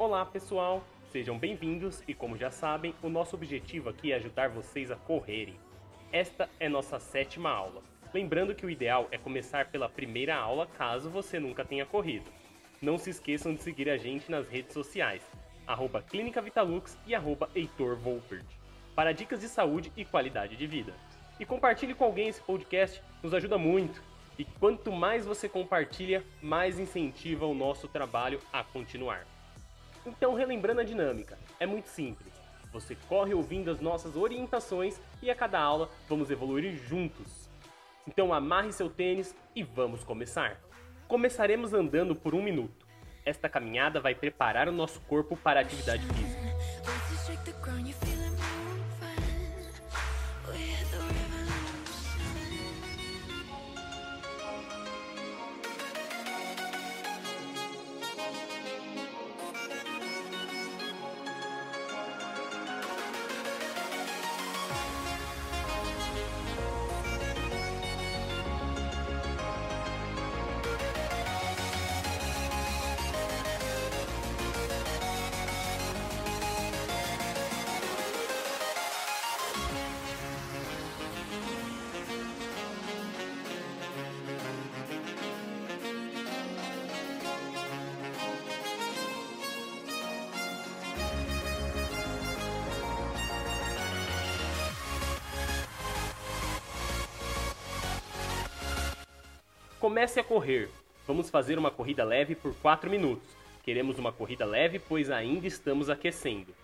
[0.00, 4.90] Olá pessoal, sejam bem-vindos e como já sabem, o nosso objetivo aqui é ajudar vocês
[4.90, 5.60] a correrem.
[6.10, 7.82] Esta é nossa sétima aula.
[8.14, 12.32] Lembrando que o ideal é começar pela primeira aula caso você nunca tenha corrido.
[12.80, 15.22] Não se esqueçam de seguir a gente nas redes sociais,
[15.66, 18.46] arroba Clínica Vitalux e arroba Heitor Volpert,
[18.96, 20.94] para dicas de saúde e qualidade de vida.
[21.38, 24.02] E compartilhe com alguém esse podcast, nos ajuda muito.
[24.38, 29.26] E quanto mais você compartilha, mais incentiva o nosso trabalho a continuar.
[30.06, 32.32] Então, relembrando a dinâmica, é muito simples.
[32.72, 37.50] Você corre ouvindo as nossas orientações e a cada aula vamos evoluir juntos.
[38.06, 40.60] Então amarre seu tênis e vamos começar.
[41.08, 42.86] Começaremos andando por um minuto.
[43.24, 46.39] Esta caminhada vai preparar o nosso corpo para a atividade física.
[99.90, 100.68] Comece a correr.
[101.04, 103.28] Vamos fazer uma corrida leve por 4 minutos.
[103.64, 106.54] Queremos uma corrida leve, pois ainda estamos aquecendo.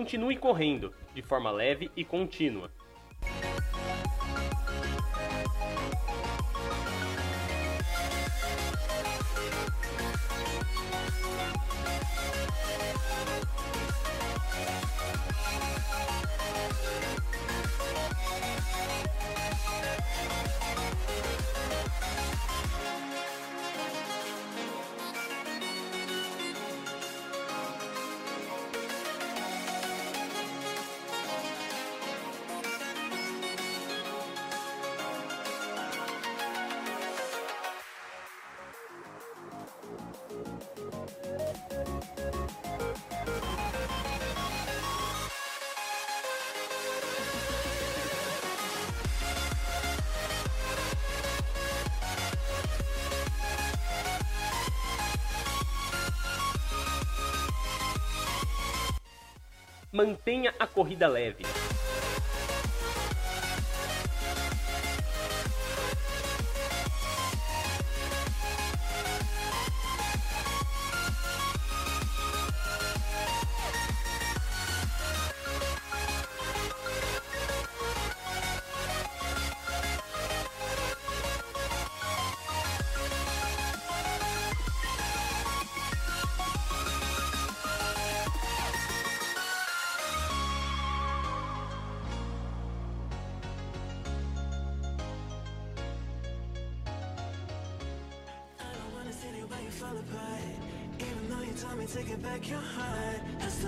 [0.00, 2.69] Continue correndo, de forma leve e contínua.
[60.00, 61.44] Mantenha a corrida leve.
[101.92, 103.20] To get back your heart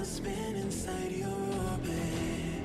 [0.05, 2.63] spin inside your orbit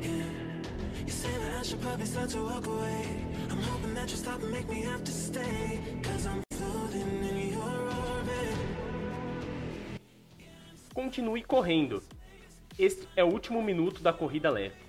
[0.00, 4.16] Yeah You say that I should probably start to walk away I'm hoping that you
[4.16, 8.54] stop and make me have to stay Cause I'm floating in your orbit
[10.94, 12.00] Continue correndo.
[12.78, 14.83] Este é o último minuto da corrida leve.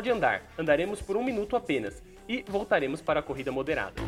[0.00, 4.00] Pode andar, andaremos por um minuto apenas e voltaremos para a corrida moderada.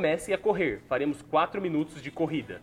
[0.00, 0.80] Comece a correr.
[0.88, 2.62] Faremos 4 minutos de corrida.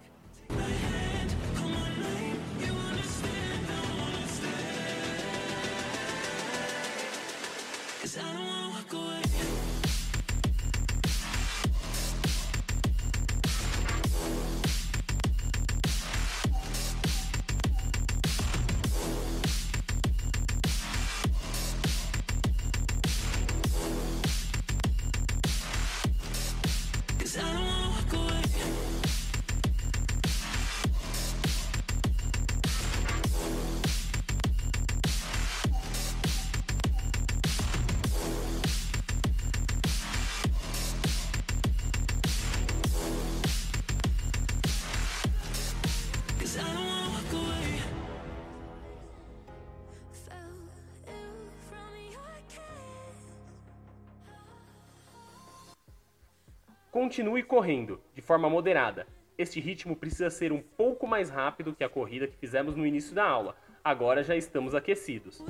[57.07, 59.07] Continue correndo, de forma moderada.
[59.37, 63.15] Este ritmo precisa ser um pouco mais rápido que a corrida que fizemos no início
[63.15, 63.55] da aula.
[63.81, 65.41] Agora já estamos aquecidos.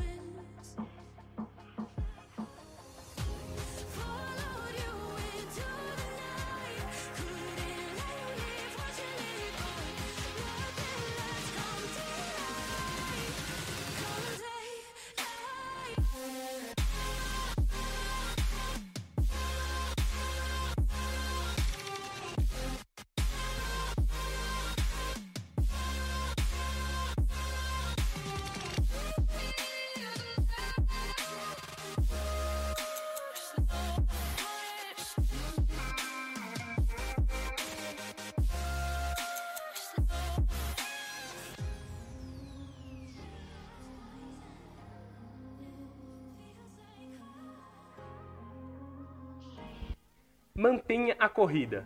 [51.37, 51.85] Corrida.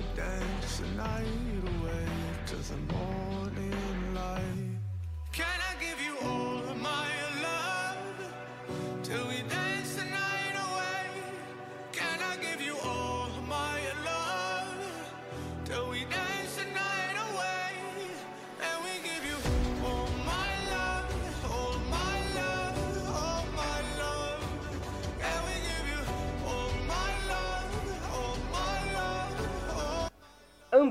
[0.21, 1.25] dance the night
[1.63, 2.05] away
[2.45, 3.30] to the morning.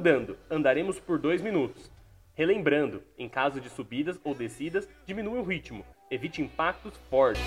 [0.00, 1.92] Andando, andaremos por 2 minutos.
[2.32, 7.42] Relembrando, em caso de subidas ou descidas, diminua o ritmo, evite impactos fortes.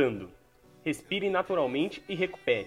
[0.00, 0.30] andando.
[0.82, 2.66] Respire naturalmente e recupere.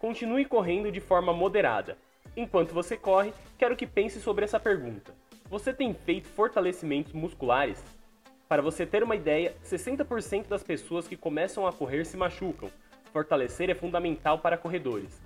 [0.00, 1.98] Continue correndo de forma moderada.
[2.34, 5.14] Enquanto você corre, quero que pense sobre essa pergunta.
[5.50, 7.84] Você tem feito fortalecimentos musculares?
[8.48, 12.70] Para você ter uma ideia, 60% das pessoas que começam a correr se machucam.
[13.12, 15.20] Fortalecer é fundamental para corredores.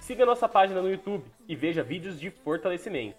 [0.00, 3.16] Siga nossa página no YouTube e veja vídeos de fortalecimento.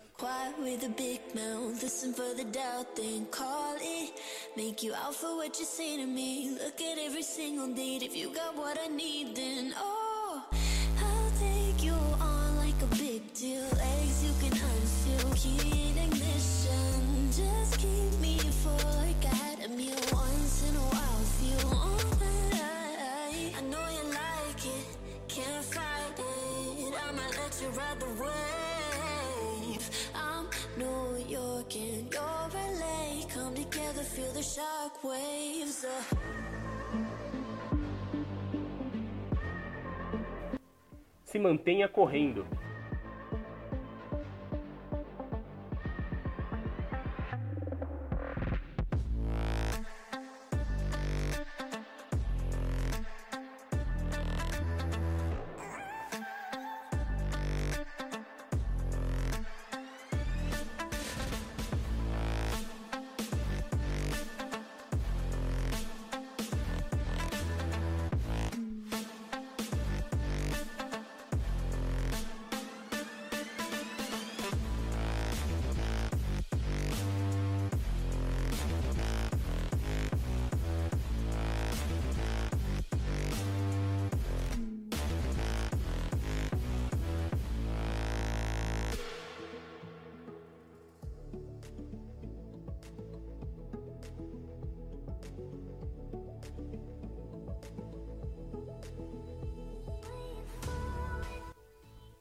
[35.08, 35.88] waves
[41.24, 42.46] Se mantenha correndo.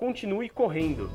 [0.07, 1.11] continue correndo.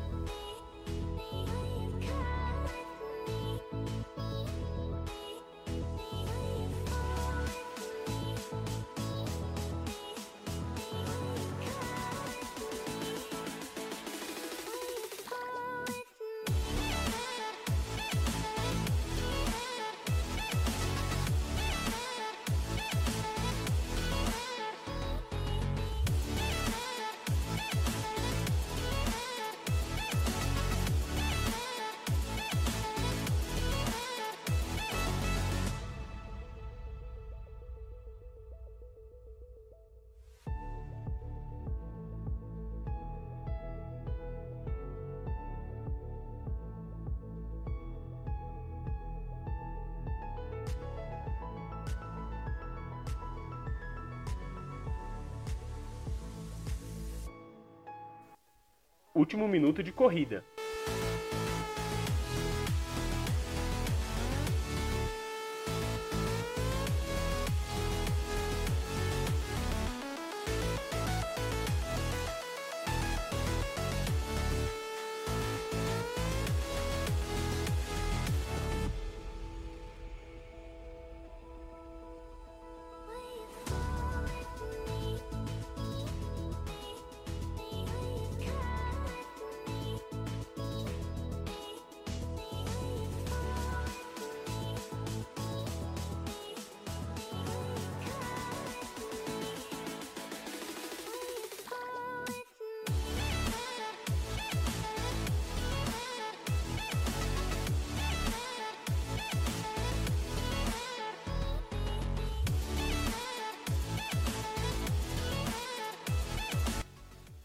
[59.13, 60.43] último minuto de corrida.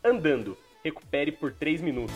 [0.07, 0.57] andando.
[0.83, 2.15] Recupere por 3 minutos.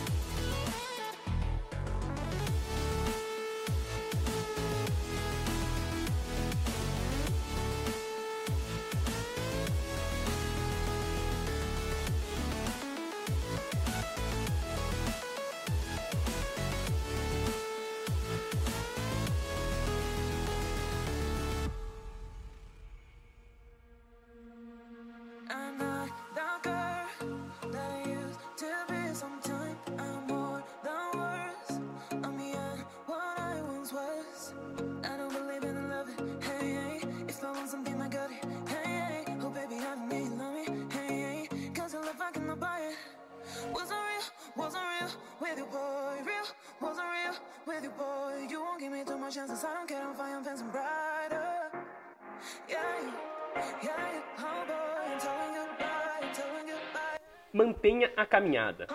[49.81, 51.71] don't care, I'm fine, I'm dancing brighter.
[52.69, 52.77] Yeah,
[53.81, 56.29] yeah, I'm telling goodbye,
[56.67, 57.17] goodbye.
[57.53, 58.85] Mantenha a caminhada.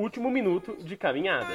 [0.00, 1.54] último minuto de caminhada.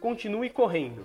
[0.00, 1.04] Continue correndo.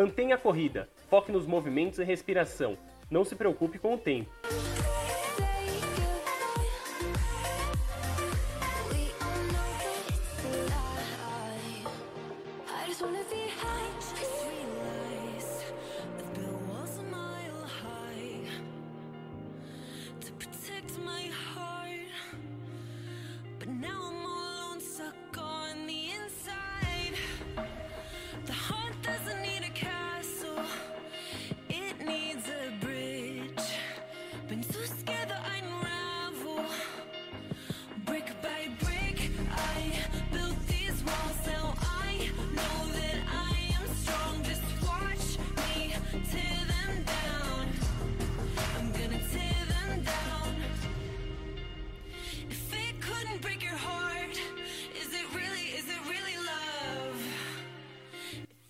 [0.00, 2.74] Mantenha a corrida, foque nos movimentos e respiração.
[3.10, 4.30] Não se preocupe com o tempo.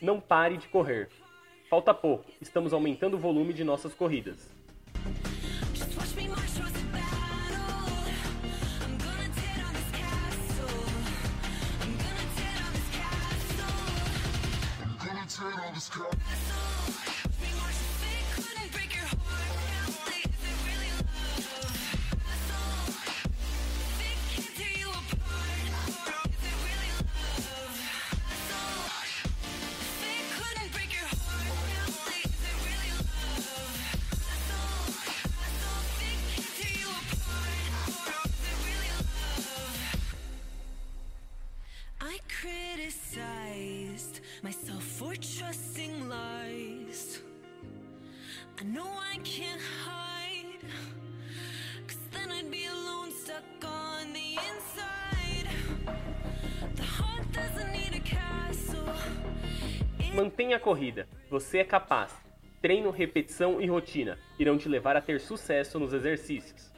[0.01, 1.11] Não pare de correr.
[1.69, 4.51] Falta pouco, estamos aumentando o volume de nossas corridas.
[44.43, 47.23] myself for trusting lies.
[48.59, 50.65] I know I can't hide,
[51.87, 55.49] cause then I'd be alone, stuck on the inside.
[56.75, 58.95] The heart doesn't need a castle.
[60.15, 62.13] Mantenha a corrida, você é capaz.
[62.63, 66.70] Treino, repetição e rotina irão te levar a ter sucesso nos exercícios.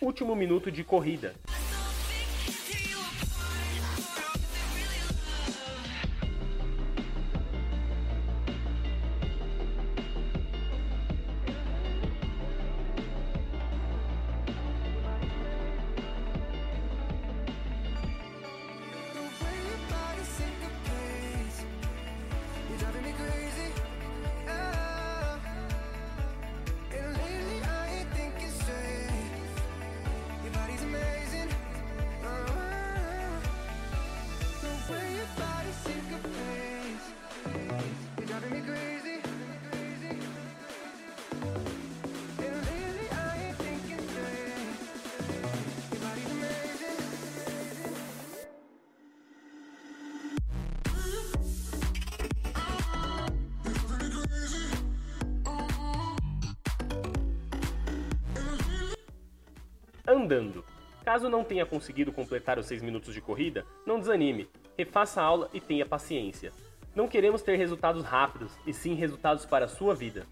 [0.00, 1.34] Último minuto de corrida.
[60.20, 60.64] Andando.
[61.04, 65.50] Caso não tenha conseguido completar os 6 minutos de corrida, não desanime, refaça a aula
[65.52, 66.52] e tenha paciência.
[66.94, 70.26] Não queremos ter resultados rápidos, e sim resultados para a sua vida.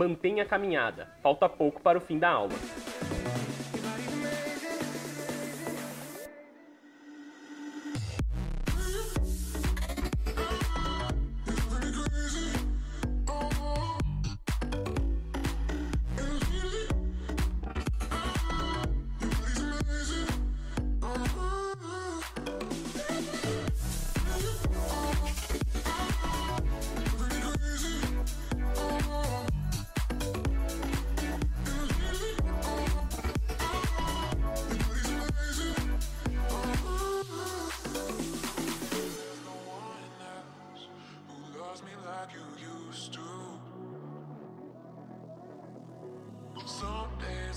[0.00, 2.54] Mantenha a caminhada, falta pouco para o fim da aula.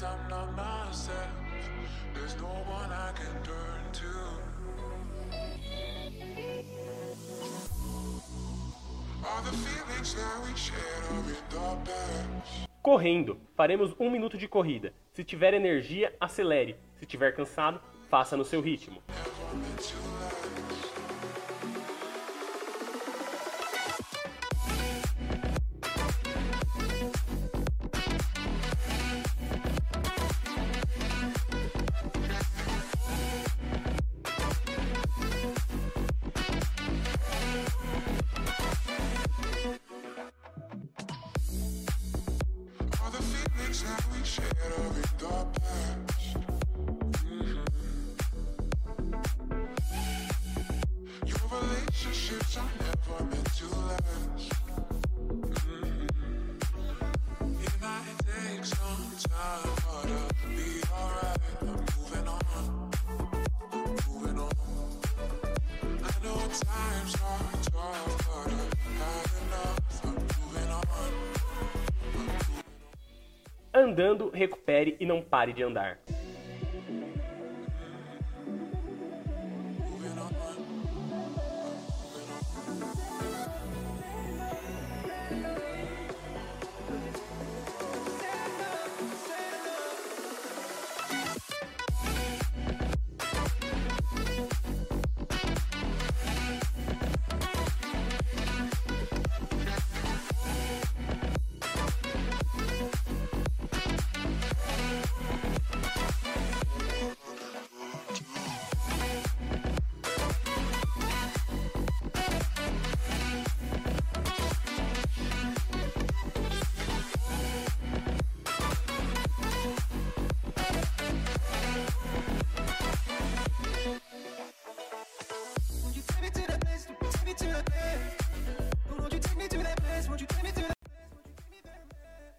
[0.04, 1.30] I'm not myself.
[2.14, 4.44] There's no one I can turn to.
[9.26, 11.36] All the feelings that we shared are in the
[11.86, 12.68] past.
[12.82, 14.94] Correndo, faremos um minuto de corrida.
[15.14, 16.76] Se tiver energia, acelere.
[17.00, 19.02] Se tiver cansado, faça no seu ritmo.
[73.74, 76.03] Andando, recupere e não pare de andar.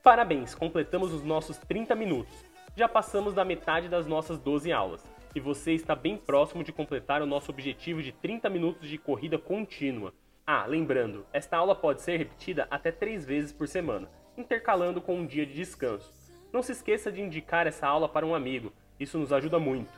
[0.04, 2.44] Parabéns, completamos os nossos 30 minutos.
[2.76, 5.02] Já passamos da metade das nossas 12 aulas.
[5.34, 9.38] E você está bem próximo de completar o nosso objetivo de 30 minutos de corrida
[9.38, 10.12] contínua.
[10.46, 15.26] Ah, lembrando, esta aula pode ser repetida até 3 vezes por semana, intercalando com um
[15.26, 16.12] dia de descanso.
[16.52, 19.90] Não se esqueça de indicar essa aula para um amigo, isso nos ajuda muito.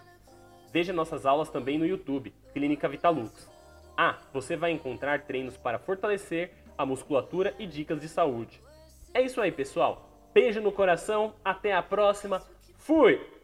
[0.73, 3.51] Veja nossas aulas também no YouTube, Clínica Vitalux.
[3.97, 8.65] Ah, você vai encontrar treinos para fortalecer a musculatura e dicas de saúde.
[9.13, 10.09] É isso aí, pessoal.
[10.35, 12.43] Beijo no coração, até a próxima.
[12.77, 13.36] Fui!